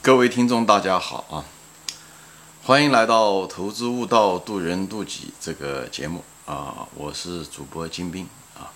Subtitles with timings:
[0.00, 1.44] 各位听众，大家好啊！
[2.62, 6.86] 欢迎来到《投资悟道，渡人渡己》这个节目啊！
[6.94, 8.26] 我是主播金兵
[8.56, 8.70] 啊。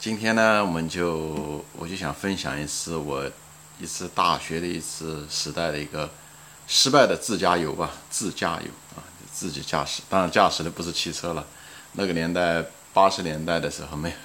[0.00, 3.30] 今天呢，我们就我就想分享一次我
[3.78, 6.10] 一次大学的一次时代的一个
[6.66, 10.02] 失败的自驾游吧，自驾游啊，自己驾驶。
[10.08, 11.46] 当然，驾驶的不是汽车了。
[11.92, 12.64] 那个年代，
[12.94, 14.16] 八十年代的时候，没有，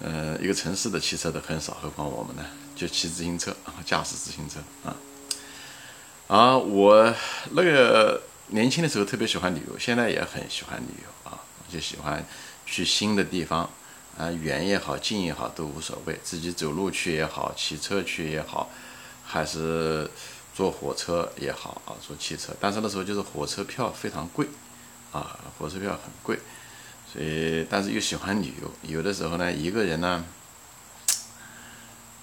[0.08, 2.44] 呃，一个城市的汽车都很少，何况我们呢？
[2.74, 4.94] 就骑自行车啊，驾驶自行车啊。
[6.28, 7.14] 啊，我
[7.52, 11.38] 那个年轻的时候特别喜欢旅游，现在也很喜欢旅游啊，
[11.72, 12.26] 就喜欢
[12.66, 13.70] 去新的地方，
[14.18, 18.68] 啊，远也好，近也好都无所谓，自己走路去也好，骑车去也好，
[19.24, 20.10] 还是
[20.52, 22.52] 坐火车也好啊，坐汽车。
[22.58, 24.48] 但是那时候就是火车票非常贵，
[25.12, 26.36] 啊，火车票很贵，
[27.12, 30.24] 所以但是又喜欢旅游，有的时候呢，一个人呢。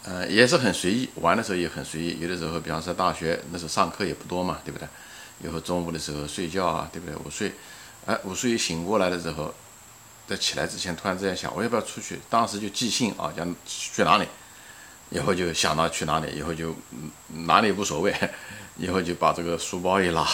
[0.06, 2.20] 呃，也是很随意，玩的时候也很随意。
[2.20, 4.86] 有的时候，比方说大学那时候上课也不多嘛，对不对？
[5.42, 7.16] 以后中午的时候睡觉啊，对不对？
[7.16, 7.54] 午睡，
[8.06, 9.54] 哎，午睡醒过来的时候，
[10.28, 12.20] 在起来之前突然之间想，我要不要出去？
[12.30, 14.28] 当时就即兴啊，讲去哪里？
[15.10, 16.76] 以后就想到去哪里，以后就
[17.46, 18.14] 哪里无所谓，
[18.76, 20.28] 以后就把这个书包一拉，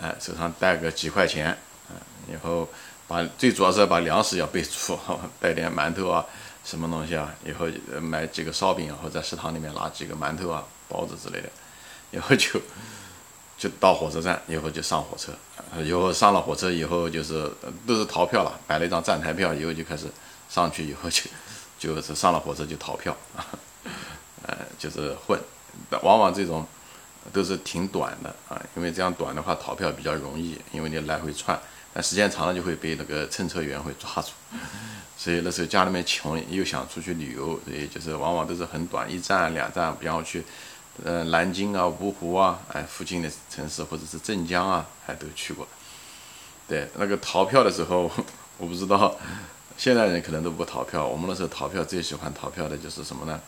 [0.00, 1.56] 哎，手上带个几块钱，
[1.90, 2.68] 嗯，以后
[3.06, 4.98] 把最主要是要把粮食要备足，
[5.38, 6.26] 带点馒头啊。
[6.70, 7.34] 什么东西啊？
[7.44, 7.66] 以后
[8.00, 11.50] 买几个烧饼，然后在食堂里面拿几个馒头啊、包子之类的，
[12.12, 12.60] 以后就
[13.58, 15.32] 就到火车站，以后就上火车。
[15.82, 17.50] 以后上了火车以后，就是
[17.84, 20.06] 都是逃票了，买了一张站台票，以后就开始
[20.48, 21.24] 上去，以后就
[21.76, 23.44] 就是上了火车就逃票 啊，
[24.46, 25.36] 呃，就是混。
[26.02, 26.64] 往往这种
[27.32, 31.58] 都是挺短的啊，因为这样短的话逃票比较容易，因为你来回窜，
[31.92, 34.30] 但时间长了就会被那个乘车员会抓住。
[35.16, 40.42] 所以那时候家里面穷，又想出去旅游，所以就是往往都是很短，一站两站，比方去，
[41.04, 45.68] 呃，南京啊、芜湖啊，哎，附近的城市或者是镇江啊，还都去过。
[46.66, 48.10] 对，那个逃票的时候，
[48.56, 49.14] 我不知道，
[49.76, 51.06] 现在人可能都不逃票。
[51.06, 53.38] 我们那时候逃票最喜欢逃票的就是什么呢？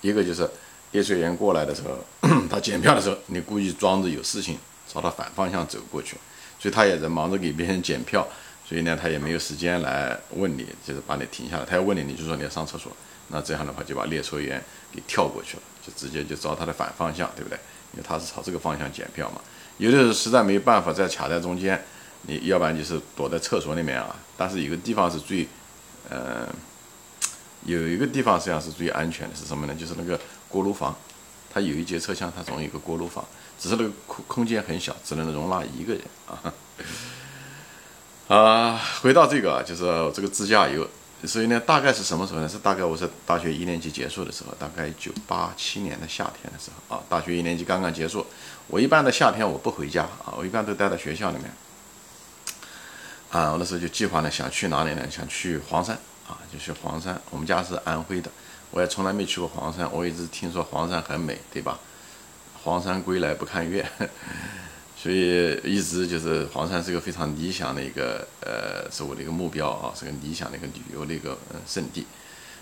[0.00, 0.48] 一个就是
[0.92, 1.98] 列车员过来的时候，
[2.48, 6.16] 他检票的时候，你故意装着有事情，朝他反方向走过去，
[6.58, 8.26] 所以他也在忙着给别人检票。
[8.66, 11.64] 所以呢，他也没有时间来问你，就是把你停下来。
[11.64, 12.92] 他要问你，你就说你要上厕所。
[13.28, 17.58] 那这样的话，就把列车员给跳过去了，就直接就找他的反方向，对不对？
[17.94, 19.40] 因为他是朝这个方向检票嘛。
[19.78, 21.82] 有的时候实在没办法再卡在中间，
[22.22, 24.14] 你要不然就是躲在厕所里面啊。
[24.36, 25.48] 但是有个地方是最，
[26.10, 26.46] 呃，
[27.64, 29.74] 有一个地方实际上是最安全的，是什么呢？
[29.74, 30.94] 就是那个锅炉房。
[31.50, 33.24] 它有一节车厢，它总有一个锅炉房，
[33.58, 36.54] 只是那个空空间很小，只能容纳一个人啊。
[38.28, 39.82] 啊，回到这个，就是
[40.14, 40.86] 这个自驾游，
[41.24, 42.48] 所以呢，大概是什么时候呢？
[42.48, 48.26] 是大概我是大学一年级结束的时候，大概九八七年的夏天的时候啊，大学一年级刚刚结束。
[48.66, 51.50] 我一般的夏天我不回家啊，我一般都待在学校里面。
[53.30, 55.10] 啊，我那时候就计划呢，想去哪里呢？
[55.10, 55.98] 想去黄山
[56.28, 57.18] 啊，就去黄山。
[57.30, 58.30] 我们家是安徽的，
[58.70, 61.78] 我也从来没去过黄山，我一直听说黄山很美，对吧？
[62.68, 63.88] 黄山归来不看月。
[65.00, 72.04] 所以一直就是黄山是一个非常理想的一个，呃，是我的一个目标啊，是个理想的一个旅游的一个嗯圣地。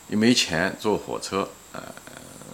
[0.08, 1.82] 你没钱坐火车，呃，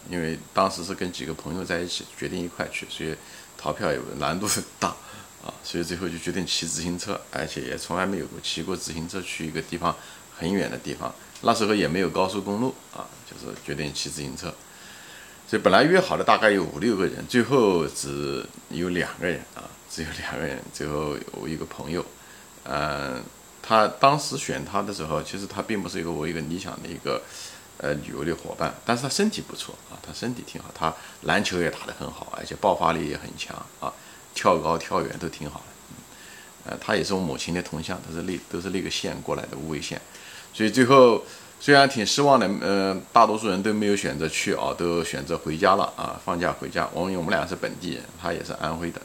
[0.09, 3.13] 因为当时是跟几个朋友在一起决定一块去，所以
[3.59, 4.95] 逃票也难度很大
[5.45, 9.95] 啊，所以最后就决定骑自行车，而且也从来没有过骑过自行车去一个地方
[10.39, 11.13] 很远的地方。
[11.41, 14.55] 那时候也没有高速公路啊，就是决定骑自行车。
[15.53, 20.59] 所以本来约好的大概有五六个人，最后只有两个人啊，只有两个人。
[20.73, 22.03] 最后我一个朋友，
[22.65, 23.23] 嗯，
[23.61, 27.21] 他当时选他的时候，其实他并不是一个我一个理想的一个
[27.77, 30.91] 呃旅游的伙伴，但是他身体不错啊，他身体挺好，他
[31.25, 33.93] 篮球也打得很好，而且爆发力也很强啊，
[34.35, 36.71] 跳高跳远都挺好的。
[36.71, 40.01] 呃，他也是我母亲的同乡，他是那都是那个县过来的无为县，
[40.55, 41.23] 所以最后。
[41.63, 46.89] 虽然挺失望的，嗯，大多数人都没有选择去啊，都选择回家了啊，放假回家。
[46.93, 49.01] 我们我们俩是本地人，他也是安徽的。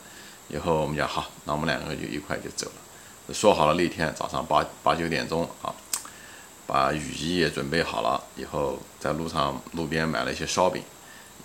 [0.48, 3.32] 以后我们讲好，那我们两个就一块就走了。
[3.32, 5.72] 说好了那天早上八八九点钟啊，
[6.66, 10.82] 把雨衣也准备好了，以后在路上路边买了一些烧饼，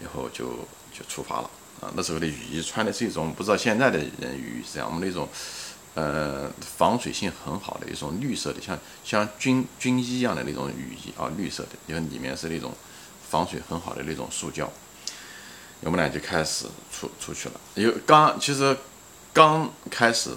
[0.01, 0.47] 以后就
[0.95, 1.51] 就出发了
[1.83, 1.93] 啊。
[1.95, 5.29] 那时候的雨衣穿的是一种不知道现在的人雨衣是这样，我们那种。
[5.95, 12.73] 呃，防水性很好的一种绿色的，像像军军衣一样的那种雨衣啊，绿色的，因为里面是那种
[13.29, 14.71] 防水很好的那种塑胶。
[15.81, 17.61] 我们俩就开始出出去了。
[17.75, 18.77] 有刚其实
[19.33, 20.31] 刚开始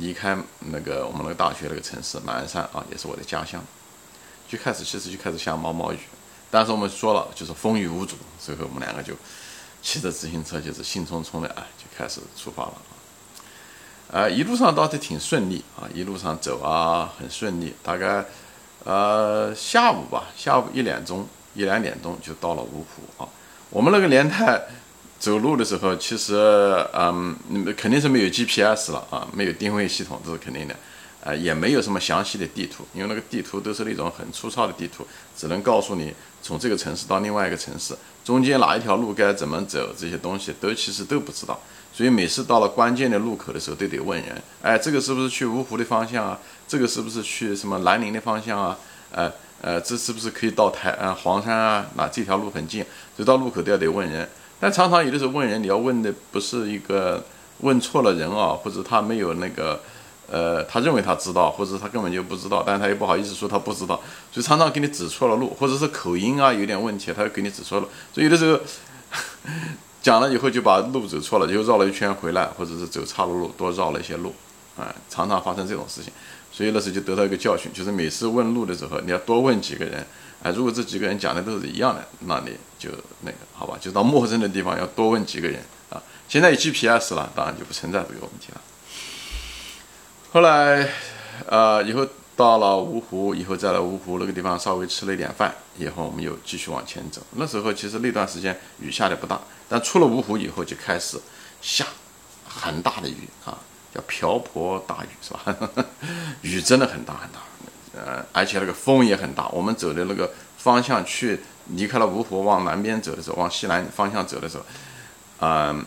[0.00, 3.62] 离开那个我们那个大学那个城市马鞍山啊，也是我的家乡。
[4.48, 5.98] 就开始其实就开始下毛毛雨，
[6.50, 9.14] 但是我们说了就是风雨无阻，所以我们两个就
[9.82, 12.72] 骑着自行车就是兴冲冲的啊，就开始出发了
[14.16, 14.28] 啊。
[14.28, 17.74] 一路上倒是挺顺利啊，一路上走啊很顺利。
[17.82, 18.24] 大概
[18.84, 23.28] 呃下午吧，下午一点钟一两点钟就到了芜湖啊。
[23.70, 24.62] 我们那个年代
[25.18, 26.34] 走路的时候，其实
[26.92, 27.36] 嗯，
[27.76, 30.76] 肯定是没有 GPS 了啊，没有定位系统，这是肯定的。
[31.24, 35.04] 啊，也没有什么详细的地图，因为那个地图都是那种很粗糙的地图，
[35.36, 41.58] 只能告诉你从这个城市到另外一个城市，中间哪一条路该怎么走，这些东西都其实都不知道。
[41.96, 46.38] 所以每次到了关键的路口的时候，都得问人，哎，这个是不是去芜湖的方向啊？
[46.68, 48.76] 这个是不是去什么南宁的方向啊？
[49.10, 49.32] 呃
[49.62, 51.86] 呃，这是不是可以到台啊黄山啊？
[51.94, 52.84] 那这条路很近，
[53.16, 54.28] 走到路口都要得问人。
[54.60, 57.24] 但常常有的时候问人，你要问的不是一个
[57.60, 59.80] 问错了人啊，或者他没有那个。
[60.28, 63.94] 呃，他认为他知道，或者他根本就不知道，但他又不好意思说他不知道，
[64.32, 67.86] 所以常常给你指错了路，或者是口音啊有点问题，他又给你指错了。
[68.12, 68.58] 所以有的时候
[70.06, 74.32] 讲了以后就把路走错了，又绕了一圈回来，或者是走岔路路，多绕了一些路，
[74.78, 76.12] 啊，常常发生这种事情。
[76.52, 80.06] 所以那时候就得到一个教训，就是每次问路的时候，你要多问几个人，
[80.44, 82.88] 啊，如果这几个人讲的都是一样的，那你就
[83.22, 85.60] 那个好吧，就到陌生的地方要多问几个人
[85.90, 86.00] 啊。
[86.28, 88.60] 现在有 GPS 了，当然就不存在这个问题了。
[90.30, 90.88] 后来，
[91.48, 97.22] 呃，以后到了芜湖，以后在芜湖那个地方稍微吃了一点饭，以后我们又继续往前走。
[97.36, 99.40] 那时候其实那段时间雨下的不大，
[99.70, 101.18] 但出了芜湖以后就开始
[101.62, 101.86] 下
[102.46, 103.56] 很大的雨啊，
[103.94, 105.56] 叫瓢泼大雨是吧？
[106.42, 107.40] 雨真的很大很大，
[107.98, 109.48] 呃，而且那个风也很大。
[109.48, 114.64] 我们走的那个方向去离开了芜湖，往南边走的时候，往西南方向走的时候，
[115.40, 115.84] 嗯。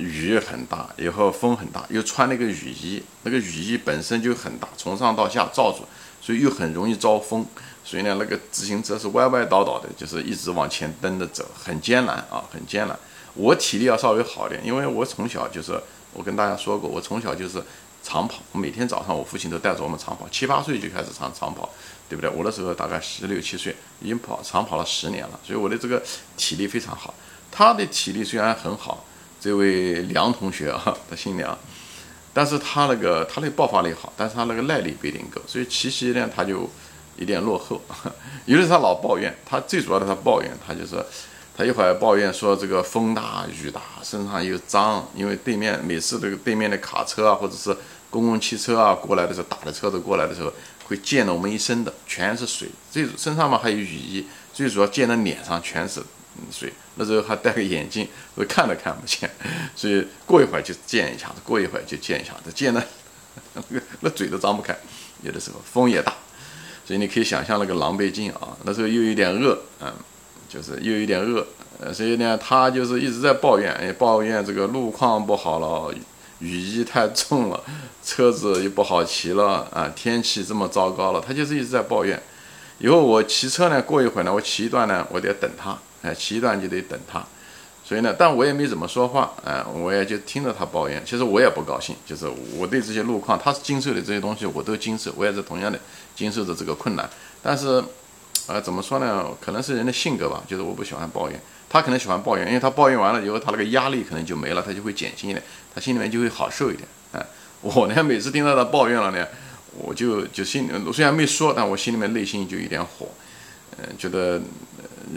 [0.00, 5.84] 雨很大，以后风很大，又穿那个雨衣，那个雨衣本身就很大，从上到下罩住，
[6.20, 7.46] 所以又很容易招风，
[7.84, 12.98] 所以呢，那个自行车是歪歪倒倒的，就是一直往前蹬着走，很艰难啊，很艰难。
[13.34, 15.80] 我体力要稍微好点，因为我从小就是，
[16.12, 17.62] 我跟大家说过，我从小就是
[18.02, 21.68] 长跑，每天早上我父亲都带着我们长跑，七八岁就开始长长跑，
[22.08, 22.30] 对不对？
[22.30, 26.02] 我那时候大概十六七岁，已经跑长跑了十年了，所以我的这个
[26.36, 27.14] 体力非常好。
[27.52, 29.04] 他的体力虽然很好。
[29.40, 31.58] 这位梁同学啊，他姓梁，
[32.34, 36.68] 但是他那个他那个爆发力好，但是他那个耐力不一定够，所以骑骑呢他就
[37.16, 37.80] 有点落后。
[38.44, 41.02] 有的时他老抱怨，他最主要的他抱怨，他就是
[41.56, 47.74] 他一会儿抱怨说这个风大雨大，身上又脏，因为对面每次这个对面的卡车啊，或者是
[48.10, 50.52] 公共汽车啊过来的时候，大的车子过来的时候，
[50.84, 52.68] 会溅了我们一身的，全是水。
[52.92, 56.02] 这身上嘛还有雨衣，最主要溅的脸上全是。
[56.50, 59.30] 水那时候还戴个眼镜，我看都看不见，
[59.74, 62.86] 所以过一会儿就见一下子，过一会儿就见一下子，溅的
[64.00, 64.76] 那嘴都张不开。
[65.22, 66.12] 有的时候风也大，
[66.84, 68.54] 所以你可以想象那个狼狈劲啊。
[68.64, 69.90] 那时候又有点饿，嗯，
[70.46, 71.46] 就是又有点饿，
[71.78, 75.94] 呃，所以呢，他就是一直在抱怨，哎，抱怨这个路况不好了，
[76.40, 77.64] 雨衣太重了，
[78.04, 82.22] 车子又不好骑了啊，天气这么糟糕了，他就是一直在抱怨。
[82.78, 85.78] 以后我骑车呢，过一会儿呢，我骑一段呢，我得等他。
[86.02, 87.24] 哎，骑一段就得等他，
[87.84, 91.02] 所以呢，但我也没怎么说话，哎，我也就听着他抱怨。
[91.04, 95.78] 其实我也不高兴，就是我对这些路况，他是经受的这些东西，我都经受，我也是同样的
[96.14, 97.08] 经受着这个困难。
[97.42, 97.82] 但是，
[98.46, 99.26] 呃，怎么说呢？
[99.40, 105.42] 可能是人的性格吧，就是我不喜欢抱怨，他可能喜欢抱怨，因为他抱怨完了以后，他那个压力可能就没了，他就会减轻一点，
[105.74, 106.88] 他心里面就会好受一点。
[107.12, 107.26] 哎，
[107.60, 109.26] 我呢，每次听到他抱怨了呢，
[109.76, 113.08] 我就就心里虽然没说，但我心里面内心就有点火，
[113.78, 114.40] 嗯，觉得。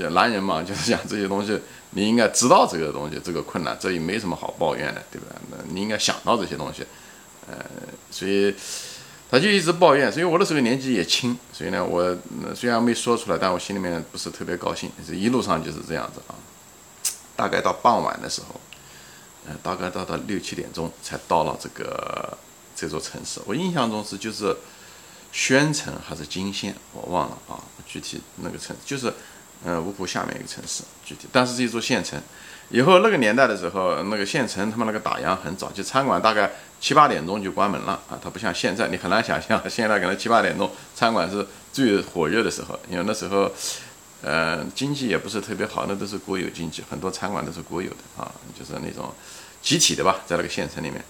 [0.10, 1.60] 男人嘛， 就是讲这些东西，
[1.92, 5.28] 你应该知道这个东西，这个困难，这也没什么好抱怨的，对吧？
[5.52, 6.84] 那你应该想到这些东西，
[7.48, 7.56] 呃，
[8.10, 8.56] 所以
[9.30, 10.12] 他就一直抱怨。
[10.12, 12.18] 所以我那时候年纪也轻，所以呢，我
[12.56, 14.90] 虽然没说出来，但我心里面不是特别高兴。
[15.08, 16.34] 这一路上就是这样子啊，
[17.36, 18.60] 大概到傍晚的时候，
[19.48, 22.36] 呃，大概到到六七点钟才到了这个
[22.76, 23.40] 这座城市。
[23.46, 24.58] 我印象中是就是
[25.34, 29.14] 宣城还是金县，我忘了啊，具体那个城就是。
[29.66, 32.22] 呃，芜湖下面一个城市，具体，但是是一座县城。
[32.70, 38.20] 以后那个年代的时候，那个县城他们那个打烊很早，就餐馆大概七八点钟就关门了啊。
[38.22, 43.50] 它不像现在，你很难想象， 现在可能七八点钟餐馆是最火热的时候，因为那时候，
[44.22, 49.14] 呃，经济也不是特别好，那都是国有经济，很多餐馆都是国有的啊，就是那种
[49.62, 51.02] 集体的吧，在那个县城里面。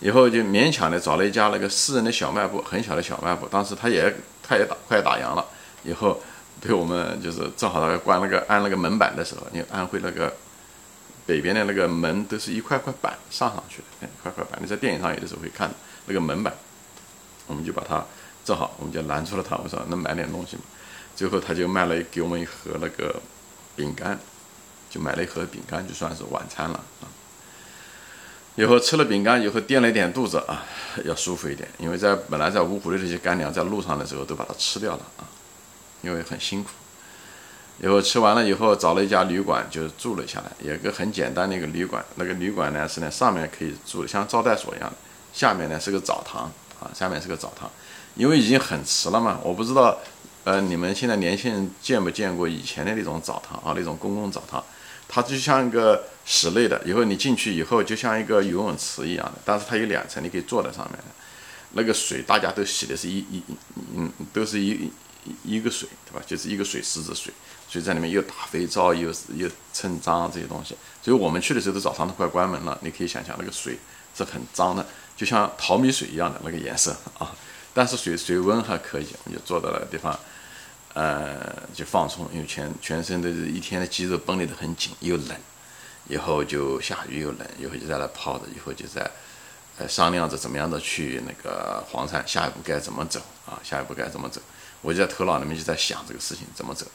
[0.00, 5.44] 以后就勉强的找了一家那个私人的小卖部，很小的小卖部，当时他也他也打快打烊了，
[5.84, 6.20] 以后。
[6.60, 10.32] 对我们就是正好他关那个按那个门板的时候，因为安徽那个
[11.26, 14.58] 北边的那个门都是一块块板上上去的，一块块板。
[14.62, 15.70] 你在电影上有的时候会看
[16.06, 16.54] 那个门板，
[17.48, 18.02] 我们就把它
[18.46, 20.62] 正好，我们就拦住了他，我说能买点东西吗？
[21.14, 23.20] 最后他就卖了给我们一盒那个
[23.76, 24.18] 饼干，
[24.88, 27.04] 就买了一盒饼干，就算是晚餐了啊。
[28.56, 30.64] 以后吃了饼干以后垫了一点肚子啊，
[31.04, 35.26] 要舒服一点，因为在本来在芜湖的这些干粮在路上的时候都把它吃掉了啊，
[36.02, 36.70] 因为很辛苦。
[37.82, 44.96] 以后吃完了以后找了一家旅馆就住了下来，有个很简单的一个旅馆，那个旅馆呢是呢上面可以住像招待所一样的，
[45.32, 46.44] 下面呢是个澡堂
[46.80, 47.68] 啊，下面是个澡堂，
[48.14, 49.98] 因为已经很迟了嘛，我不知道。
[50.44, 53.72] 呃，你们现在年轻人见没见过以前的那种澡堂啊？
[53.74, 54.62] 那种公共澡堂，
[55.08, 60.98] 它就像一个室内的，以后你进去以后就像一个游泳池一样的，但是它有两层，你可以坐在上面。
[61.76, 63.42] 那个水大家都洗的是一一
[63.96, 64.90] 嗯，都是一
[65.42, 66.24] 一个水，对吧？
[66.24, 67.32] 就是一个水池子水，
[67.68, 70.76] 所以在里面又打肥皂，又又蹭脏这些东西。
[71.02, 73.76] 所以我们去的时候，澡堂都快关门了，你可以想象那个水
[74.16, 77.34] 是很脏的，就像淘米水一样的那个颜色啊。
[77.72, 80.16] 但是水水温还可以，我们就坐到那个地方。
[80.94, 85.36] 呃，就放松，因为全全身都是一天的肌肉绷得都很紧，又冷，
[86.06, 89.10] 以后就下雨又冷，以后就在那泡着，以后就在
[89.76, 93.58] 呃商量着怎么样的去那个黄山，下一步该怎么走啊？
[93.64, 94.40] 下一步该怎么走？
[94.82, 96.86] 我就在头脑里面就在想这个事情怎么走。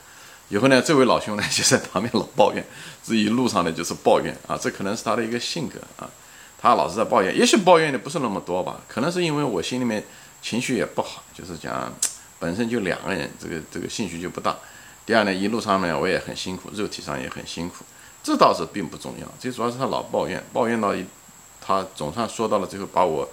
[0.47, 2.65] 以后呢，这位老兄呢就在旁边老抱怨，
[3.03, 6.09] 这一路上呢就是抱怨啊，这可能是他的一个性格啊，
[6.57, 10.01] 他老是在抱怨，也许抱怨的不是那么多吧，可能是因为我心里面
[10.41, 11.93] 情绪也不好，就是讲。
[12.39, 14.55] 本身就两个人，这个这个兴趣就不大。
[15.05, 17.83] 第二呢，一路上面我也很辛苦，肉体上也很辛苦，
[18.23, 19.27] 这倒是并不重要。
[19.39, 21.03] 最主要是他老抱怨，抱怨到一，
[21.59, 23.27] 他总算说到了最后，把我，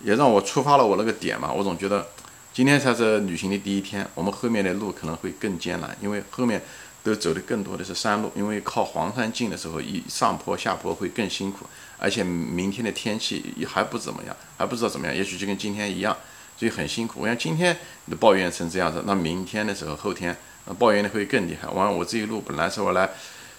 [0.00, 1.52] 也让我触发了我那个点嘛。
[1.52, 2.06] 我总觉得
[2.52, 6.62] 今天才是旅行的第一天，我们后面的路可能会更艰难，因为后面
[7.02, 11.66] 都走的更多的是山路，因为靠黄山近的时候，一上坡下坡会更辛苦，
[11.98, 16.16] 而且明天的天气也还不怎么样，还不知道怎么样，也许就跟今天一样。
[16.56, 17.20] 所以很辛苦。
[17.20, 20.36] 我想今天你抱怨成这样子，那明天的时候、后天
[20.78, 21.68] 抱怨的会更厉害。
[21.68, 23.08] 完了，我这一路本来是我来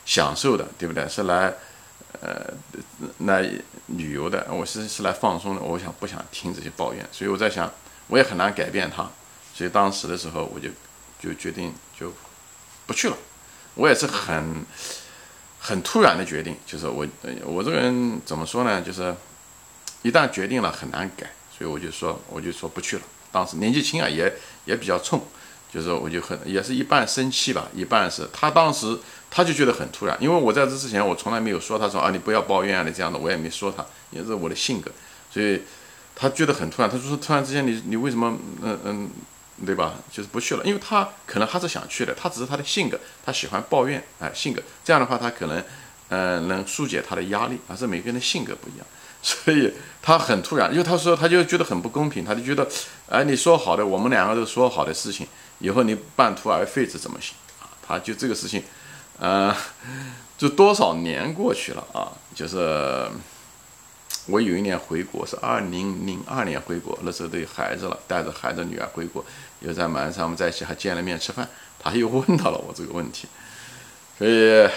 [0.05, 1.07] 享受的，对不对？
[1.07, 1.53] 是来
[2.21, 2.53] 呃
[3.19, 3.49] 来
[3.87, 5.61] 旅游的，我是是来放松的。
[5.61, 7.05] 我想不想听这些抱怨？
[7.11, 7.71] 所以我在想，
[8.07, 9.09] 我也很难改变他。
[9.53, 10.69] 所以当时的时候，我就
[11.19, 12.11] 就决定就
[12.85, 13.17] 不去了。
[13.75, 14.65] 我也是很
[15.59, 17.05] 很突然的决定，就是我
[17.43, 18.81] 我这个人怎么说呢？
[18.81, 19.15] 就是
[20.01, 21.31] 一旦决定了，很难改。
[21.57, 23.01] 所以我就说，我就说不去了。
[23.31, 24.31] 当时年纪轻啊，也
[24.65, 25.25] 也比较冲，
[25.73, 28.97] 就是我就很也是一半生气吧，一半是他当时
[29.29, 34.91] 他就觉得很突然，因为我在这之前我从来没有说他说啊你不要抱怨啊你这样的，我也没说他，也是我的性格，
[35.31, 35.61] 所以
[36.15, 36.89] 他觉得很突然。
[36.89, 39.09] 他说突然之间你你为什么嗯嗯
[39.65, 39.95] 对吧？
[40.11, 45.63] 就是不去了，因为他可能还是想去的，他只是他的性格，他喜欢抱怨哎性格这样的话他可能
[46.09, 48.85] 嗯能疏解他的压力，而是每个人的性格不一样。
[49.23, 52.65] 所以他很突然，因为他说他就觉得很不公平，他就觉得，
[53.09, 55.27] 哎，你说好的，我们两个都说好的事情，
[55.59, 57.67] 以后你半途而废，这怎么行啊？
[57.85, 58.63] 他就这个事情，
[59.19, 59.53] 呃，
[60.37, 62.13] 就多少年过去了啊？
[62.33, 63.09] 就是
[64.27, 69.25] 我有一年回国是二零零二年回国，那时候都有孩子了，带着孩子女儿回国，
[69.59, 73.27] 又在马鞍山我们在一起还见了面吃饭，他又问到了我这个问题，
[74.17, 74.69] 所以。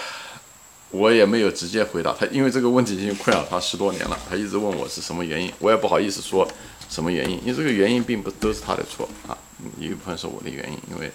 [0.91, 4.19] 我也没有直接回答他，因为这个问题已经困扰他十多年了。
[4.29, 6.45] 他一直问我是什么原因，我也不好意思说
[6.89, 9.37] 什么原因，因为这个原因并不都是他的错啊，
[9.79, 11.09] 一部分是我的原因，因为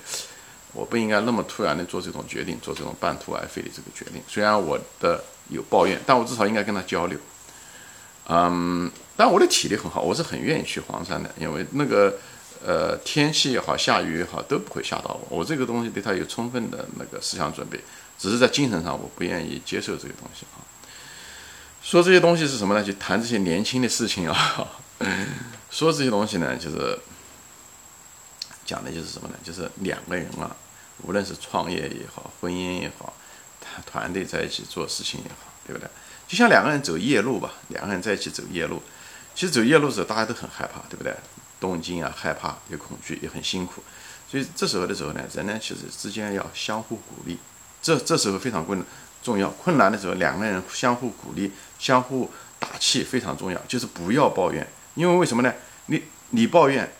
[0.72, 4.22] 我不应该那么突然的做这种决定，做这种半途而废的这个决定。
[4.26, 7.18] 虽然我的有抱怨，但我至少应该跟他交流。
[8.28, 12.18] 嗯，但我的体力很好，我是很愿意去黄山的，因为那个
[12.64, 15.38] 呃天气也好，下雨也好都不会吓到我。
[15.38, 17.78] 我这个东西对他有充分的那个思想准备。
[18.18, 20.64] 只是在精神上，我不愿意接受这些东西啊。
[21.82, 22.82] 说这些东西是什么呢？
[22.82, 24.68] 就谈这些年轻的事情啊。
[25.70, 26.98] 说这些东西呢，就是
[28.64, 29.34] 讲的就是什么呢？
[29.44, 30.56] 就是两个人啊，
[31.02, 33.14] 无论是创业也好，婚姻也好，
[33.60, 35.88] 团团队在一起做事情也好，对不对？
[36.26, 38.82] 就像两个人走夜路吧，两个人在一起走夜路，
[39.34, 41.14] 其实走夜路的时候大家都很害怕，对不对？
[41.60, 43.82] 动静啊，害怕，有恐惧，也很辛苦。
[44.28, 47.38] 所以这时候的时候呢，人呢其实之间要相互鼓励。
[47.86, 48.84] 这这时候非常困
[49.22, 52.28] 重要，困难的时候两个人相互鼓励、相互
[52.58, 53.56] 打气非常重要。
[53.68, 54.66] 就是不要抱怨，
[54.96, 55.54] 因为为什么呢？
[55.86, 56.90] 你你抱怨，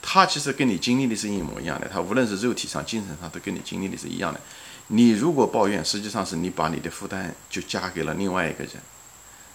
[0.00, 4.40] 他其实跟你经历的是一模一样的，他无论是肉体上、精神上都跟你经历的是一样的。
[4.86, 8.74] 你如果抱怨，实际上是你把你的负担就加给了另外一个人，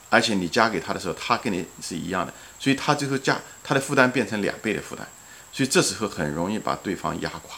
[0.10, 5.08] 而且你加给他的时候，他跟你是一样的，所以他最后加他的负担变成两倍的负担，
[5.54, 7.58] 所以这时候很容易把对方压垮。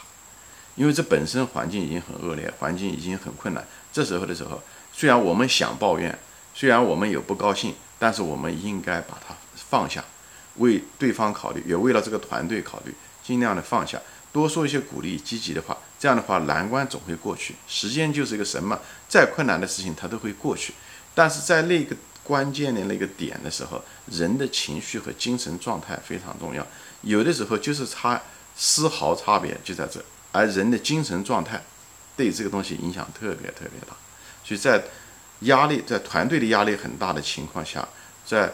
[0.76, 3.66] 因为这本身环境已经很恶劣，环境已经很困难。
[3.92, 4.62] 这时候的时候，
[4.92, 6.18] 虽然我们想抱怨，
[6.54, 10.04] 虽然我们有不高兴，但是我们应该把它放下，
[10.58, 14.02] 为对方考虑，也为了这个团队考虑，尽量的放下，
[14.32, 17.56] 多说一些鼓励、积极的话，这样的话难关总会过去。
[17.68, 20.74] 时间就是一个什么，再困难的事情它都会过去。
[21.14, 26.66] 但是在那个关键的那个点的时候，人的情绪和精神状态非常重要。
[27.02, 28.20] 有的时候就是差
[28.56, 30.04] 丝毫差别就在这，
[30.34, 31.64] 而人的精神状态
[32.18, 33.96] 对这个东西影响特别特别大。
[34.44, 34.84] 所以在
[35.48, 37.88] 压力在团队的压力很大的情况下，
[38.26, 38.52] 在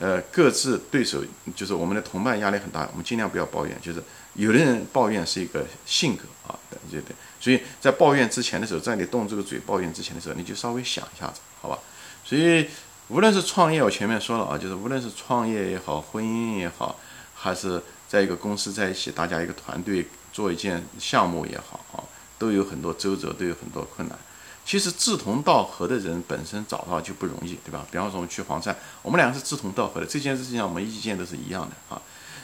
[0.00, 1.22] 呃各自对手
[1.54, 4.02] 就是我们的同伴压力很大，我们尽量不要抱怨，就是。
[4.34, 6.56] 有的人抱怨是一个性格啊，
[6.88, 11.76] 对对，所以在抱怨之前的时候，在你动这个嘴抱怨之前的时候，你就稍微想一下子，好吧？
[12.24, 12.68] 所以
[13.08, 17.00] 无论是创业，我前面说了啊，就是无论是创业也好，婚姻也好，
[17.34, 20.06] 还是在一个公司在一起，大家一个团队
[20.38, 21.98] 做一件项目也好啊，
[22.38, 24.16] 都有很多周折，都有很多困难。
[24.64, 27.84] 其实志同道合的人本身找到就不容易，对吧？
[27.90, 32.00] 比方说我们去黄山，我们两个是志同道合的，这件事情上我们意见都是一样的啊。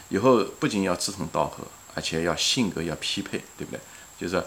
[0.09, 1.63] 以后不仅要志同道合。
[1.97, 3.79] 而且要性格要匹配，对不对？
[4.19, 4.45] 就是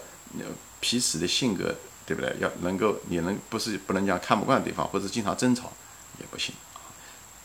[0.80, 1.74] 彼此的性格，
[2.04, 2.36] 对不对？
[2.40, 5.72] 要能够，你能不是不能讲看不惯对方，或者经常争吵
[6.20, 6.92] 也不行啊。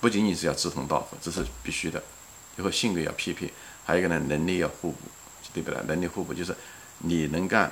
[0.02, 2.04] 不仅仅是要志同道合，这是必须的。
[2.58, 3.54] 以后性格要匹配，
[3.86, 4.98] 还有一个呢，能力要互补，
[5.54, 5.80] 对不对？
[5.88, 6.56] 能力互补就是
[7.00, 7.72] 你能干，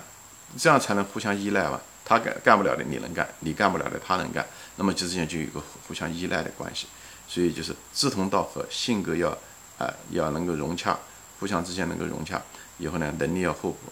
[0.58, 1.82] 这样才能互相依赖嘛。
[2.06, 4.46] 他干干不了的你能干，你干不了的他能干，
[4.76, 6.88] 那么之间就有一个互相依赖的关系。
[7.28, 9.30] 所以就是志同道合，性格要
[9.78, 10.98] 啊要能够融洽。
[11.40, 12.40] 互相之间能够融洽，
[12.78, 13.92] 以后呢，能力要互补。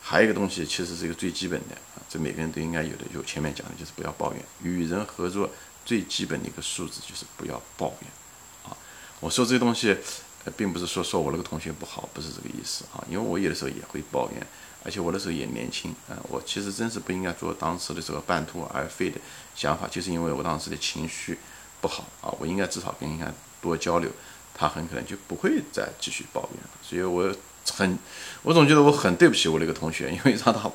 [0.00, 3.04] 还有一个东西，其实是一个最基本的啊，这每个人都应该有的。
[3.12, 4.42] 就前面讲的，就是不要抱怨。
[4.62, 5.50] 与人合作
[5.84, 8.10] 最基本的一个素质就是不要抱怨
[8.64, 8.74] 啊。
[9.20, 9.94] 我说这东西，
[10.56, 13.04] 并不是说说我那个同学不好，不是这个意思啊。
[13.10, 14.46] 因为我有的时候也会抱怨，
[14.84, 16.16] 而且我那时候也年轻啊。
[16.28, 19.20] 我其实真是不应该做当时的这个半途而废的
[19.54, 21.38] 想法，就是因为我当时的情绪
[21.80, 22.32] 不好啊。
[22.38, 24.10] 我应该至少跟人家多交流。
[24.52, 27.34] 他很可能就不会再继续抱怨了，所以我
[27.72, 27.98] 很，
[28.42, 30.70] 我总觉得我很对不起我那个同学，因为让他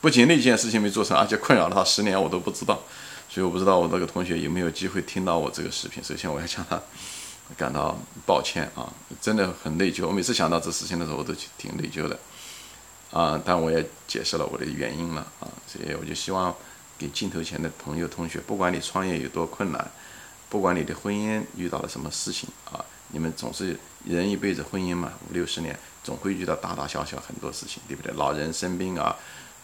[0.00, 2.80] 不仅那件事情没做成，而且困扰了他十年，我都不知道，
[3.28, 6.04] 所以我不知道我那个同学有没有机会听到我这个视频。
[6.04, 6.80] 首先我要向他
[7.56, 10.06] 感到抱歉啊，真的很内疚。
[10.06, 12.18] 我每次想到这事情的时候，我都挺内疚的
[13.10, 16.54] 啊，但我也解释了我的原因了啊，所以我就希望
[16.98, 19.90] 给镜头前的朋友、同学，不管你创业有多困难，
[20.48, 22.84] 不管你的婚姻遇到了什么事情啊。
[23.08, 28.12] 你们总是人一辈子婚姻嘛，五六十年，总会遇到大大小小很多事情，对不对？
[28.14, 29.14] 老人生病啊，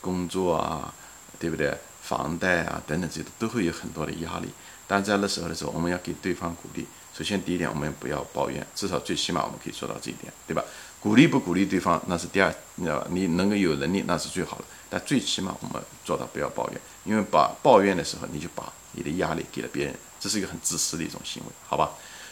[0.00, 0.94] 工作啊，
[1.38, 1.76] 对不对？
[2.02, 4.48] 房贷啊等等这些都会有很多的压力。
[4.86, 6.86] 但在那时候的时候，我们要给对方鼓励。
[7.16, 10.64] 首先第一点，我们不要抱怨，至少最起码我们可以做到这一点，对吧？
[11.00, 13.06] 鼓励不鼓励对方那是第二，你知道吧？
[13.10, 14.64] 你能够有能力那是最好的。
[14.88, 21.90] 但最起码我们做到不要抱怨，因为把抱怨的时候，你就把你的压力给了别人，这是一个很自私的一种行为，好吧？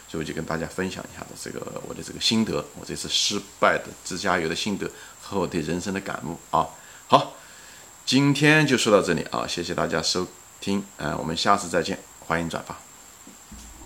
[0.08, 6.66] 所以我就跟大家分享一下的这个我的这个心得，我这次失败的自驾游的心得和我对人生的感悟啊。
[7.06, 7.34] 好，
[8.06, 10.26] 今天就说到这里啊，谢谢大家收
[10.60, 12.87] 听，嗯，我们下次再见，欢迎转发。